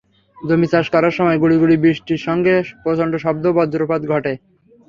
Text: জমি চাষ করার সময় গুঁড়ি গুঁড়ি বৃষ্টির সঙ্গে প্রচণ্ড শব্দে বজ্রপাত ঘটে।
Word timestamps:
জমি 0.37 0.67
চাষ 0.67 0.85
করার 0.93 1.13
সময় 1.17 1.37
গুঁড়ি 1.41 1.57
গুঁড়ি 1.59 1.75
বৃষ্টির 1.77 2.21
সঙ্গে 2.27 2.53
প্রচণ্ড 2.83 3.13
শব্দে 3.23 3.49
বজ্রপাত 3.57 4.01
ঘটে। 4.11 4.33